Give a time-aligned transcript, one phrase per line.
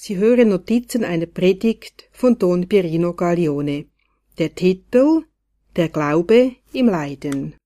[0.00, 3.86] Sie hören Notizen einer Predigt von Don Pierino Gaglione.
[4.38, 5.24] Der Titel
[5.74, 7.56] Der Glaube im Leiden.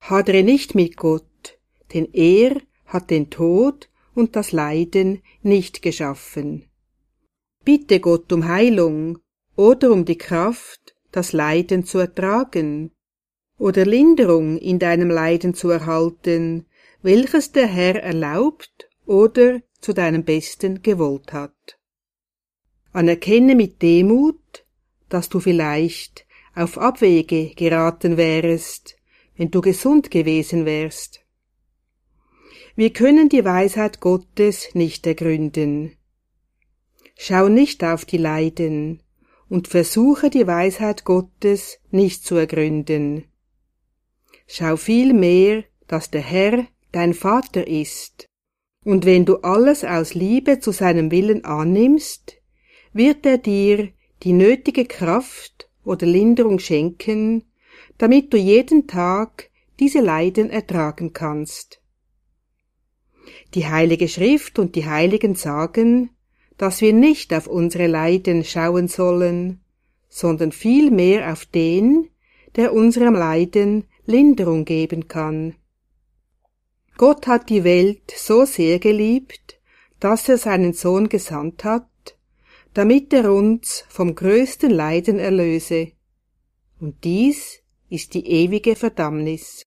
[0.00, 1.60] Hadre nicht mit Gott,
[1.94, 6.68] denn er hat den Tod und das Leiden nicht geschaffen.
[7.64, 9.20] Bitte Gott um Heilung
[9.54, 12.90] oder um die Kraft, das Leiden zu ertragen
[13.58, 16.66] oder Linderung in deinem Leiden zu erhalten,
[17.02, 21.78] welches der Herr erlaubt oder zu deinem Besten gewollt hat.
[22.92, 24.64] Anerkenne mit Demut,
[25.08, 28.96] dass du vielleicht auf Abwege geraten wärest,
[29.36, 31.20] wenn du gesund gewesen wärst.
[32.74, 35.96] Wir können die Weisheit Gottes nicht ergründen.
[37.16, 39.02] Schau nicht auf die Leiden
[39.48, 43.24] und versuche die Weisheit Gottes nicht zu ergründen.
[44.46, 48.28] Schau vielmehr, dass der Herr dein Vater ist
[48.84, 52.36] und wenn du alles aus Liebe zu seinem Willen annimmst,
[52.92, 53.90] wird er dir
[54.22, 57.44] die nötige Kraft oder Linderung schenken,
[57.98, 61.80] damit du jeden Tag diese Leiden ertragen kannst.
[63.54, 66.10] Die Heilige Schrift und die Heiligen sagen,
[66.56, 69.60] dass wir nicht auf unsere Leiden schauen sollen,
[70.08, 72.08] sondern vielmehr auf den,
[72.56, 75.54] der unserem Leiden Linderung geben kann.
[76.98, 79.60] Gott hat die Welt so sehr geliebt,
[80.00, 81.86] dass er seinen Sohn gesandt hat,
[82.74, 85.92] damit er uns vom größten Leiden erlöse.
[86.80, 89.62] Und dies ist die ewige Verdammnis.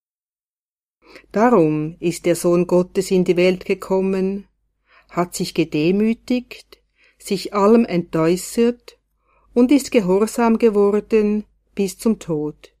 [1.32, 4.46] Darum ist der Sohn Gottes in die Welt gekommen,
[5.08, 6.82] hat sich gedemütigt,
[7.18, 8.98] sich allem entäußert
[9.54, 11.44] und ist gehorsam geworden
[11.74, 12.74] bis zum Tod,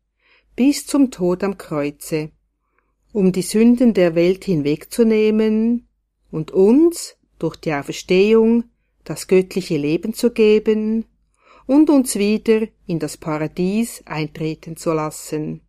[0.56, 2.32] bis zum Tod am Kreuze
[3.12, 5.86] um die Sünden der Welt hinwegzunehmen
[6.30, 8.64] und uns durch die Auferstehung
[9.04, 11.04] das göttliche Leben zu geben
[11.66, 15.60] und uns wieder in das Paradies eintreten zu lassen.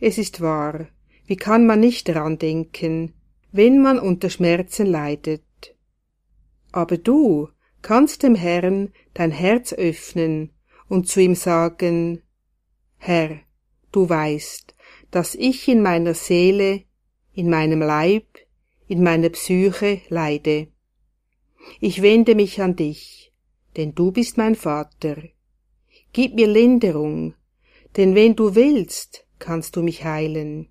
[0.00, 0.88] Es ist wahr,
[1.26, 3.14] wie kann man nicht daran denken,
[3.52, 5.42] wenn man unter Schmerzen leidet.
[6.72, 7.48] Aber du
[7.82, 10.50] kannst dem Herrn dein Herz öffnen
[10.88, 12.22] und zu ihm sagen,
[12.96, 13.40] Herr,
[13.92, 14.74] du weißt,
[15.12, 16.84] dass ich in meiner Seele,
[17.34, 18.26] in meinem Leib,
[18.88, 20.68] in meiner Psyche leide.
[21.80, 23.32] Ich wende mich an dich,
[23.76, 25.16] denn du bist mein Vater.
[26.14, 27.34] Gib mir Linderung,
[27.96, 30.68] denn wenn du willst, kannst du mich heilen.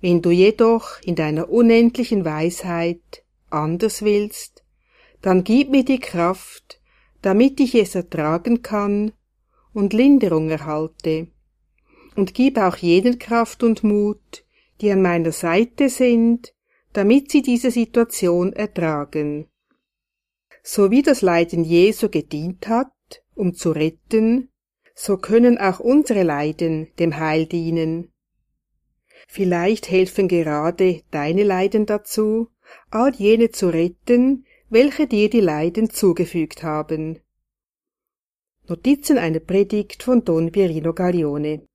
[0.00, 4.64] Wenn du jedoch in deiner unendlichen Weisheit anders willst,
[5.20, 6.80] dann gib mir die Kraft,
[7.22, 9.12] damit ich es ertragen kann
[9.72, 11.31] und Linderung erhalte
[12.16, 14.44] und gib auch jenen Kraft und Mut,
[14.80, 16.54] die an meiner Seite sind,
[16.92, 19.48] damit sie diese Situation ertragen.
[20.62, 22.92] So wie das Leiden Jesu gedient hat,
[23.34, 24.50] um zu retten,
[24.94, 28.12] so können auch unsere Leiden dem Heil dienen.
[29.28, 32.48] Vielleicht helfen gerade deine Leiden dazu,
[32.90, 37.20] all jene zu retten, welche dir die Leiden zugefügt haben.
[38.68, 41.66] Notizen einer Predigt von Don Pierino Gaglione